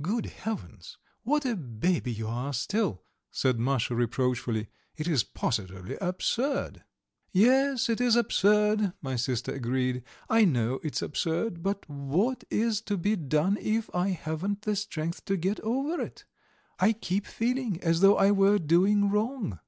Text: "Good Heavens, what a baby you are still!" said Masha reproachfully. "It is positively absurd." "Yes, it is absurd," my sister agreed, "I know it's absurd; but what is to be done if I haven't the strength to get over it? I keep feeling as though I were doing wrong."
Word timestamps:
"Good 0.00 0.24
Heavens, 0.24 0.96
what 1.24 1.44
a 1.44 1.54
baby 1.54 2.10
you 2.10 2.26
are 2.26 2.54
still!" 2.54 3.02
said 3.30 3.58
Masha 3.58 3.94
reproachfully. 3.94 4.68
"It 4.96 5.06
is 5.06 5.22
positively 5.24 5.98
absurd." 6.00 6.84
"Yes, 7.32 7.90
it 7.90 8.00
is 8.00 8.16
absurd," 8.16 8.94
my 9.02 9.16
sister 9.16 9.52
agreed, 9.52 10.02
"I 10.30 10.46
know 10.46 10.80
it's 10.82 11.02
absurd; 11.02 11.62
but 11.62 11.86
what 11.86 12.44
is 12.48 12.80
to 12.80 12.96
be 12.96 13.14
done 13.14 13.58
if 13.60 13.94
I 13.94 14.08
haven't 14.08 14.62
the 14.62 14.74
strength 14.74 15.26
to 15.26 15.36
get 15.36 15.60
over 15.60 16.00
it? 16.00 16.24
I 16.80 16.94
keep 16.94 17.26
feeling 17.26 17.78
as 17.82 18.00
though 18.00 18.16
I 18.16 18.30
were 18.30 18.58
doing 18.58 19.10
wrong." 19.10 19.58